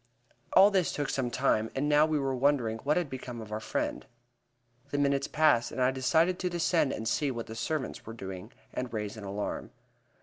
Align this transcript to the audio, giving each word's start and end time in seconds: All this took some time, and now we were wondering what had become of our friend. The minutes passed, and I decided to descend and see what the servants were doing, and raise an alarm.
All 0.53 0.71
this 0.71 0.91
took 0.93 1.09
some 1.11 1.29
time, 1.29 1.69
and 1.75 1.87
now 1.87 2.07
we 2.07 2.17
were 2.17 2.33
wondering 2.33 2.79
what 2.79 2.97
had 2.97 3.07
become 3.07 3.39
of 3.39 3.51
our 3.51 3.59
friend. 3.59 4.03
The 4.89 4.97
minutes 4.97 5.27
passed, 5.27 5.71
and 5.71 5.79
I 5.79 5.91
decided 5.91 6.39
to 6.39 6.49
descend 6.49 6.91
and 6.91 7.07
see 7.07 7.29
what 7.29 7.45
the 7.45 7.53
servants 7.55 8.03
were 8.03 8.13
doing, 8.13 8.51
and 8.73 8.91
raise 8.91 9.15
an 9.15 9.23
alarm. 9.25 9.69